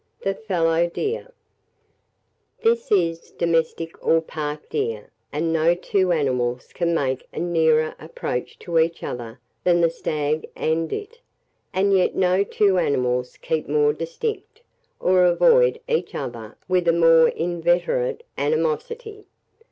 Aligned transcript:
[Illustration: 0.25 0.45
FALLOW 0.47 0.87
DEER 0.89 1.23
(BUCK). 1.23 1.29
FALLOW 1.29 1.29
DEER 1.61 2.23
(DOE).] 2.63 2.63
THE 2.63 2.63
FALLOW 2.63 2.73
DEER. 2.73 2.73
This 2.73 2.91
is 2.91 3.19
the 3.33 3.37
domestic 3.37 4.07
or 4.07 4.21
park 4.21 4.69
deer; 4.69 5.11
and 5.31 5.53
no 5.53 5.75
two 5.75 6.11
animals 6.11 6.73
can 6.73 6.95
make 6.95 7.27
a 7.31 7.37
nearer 7.39 7.93
approach 7.99 8.57
to 8.57 8.79
each 8.79 9.03
other 9.03 9.39
than 9.63 9.81
the 9.81 9.91
stag 9.91 10.49
and 10.55 10.91
it, 10.91 11.19
and 11.71 11.93
yet 11.95 12.15
no 12.15 12.43
two 12.43 12.79
animals 12.79 13.37
keep 13.43 13.67
more 13.69 13.93
distinct, 13.93 14.63
or 14.99 15.23
avoid 15.23 15.79
each 15.87 16.15
other 16.15 16.57
with 16.67 16.87
a 16.87 16.93
more 16.93 17.27
inveterate 17.29 18.23
animosity. 18.39 19.25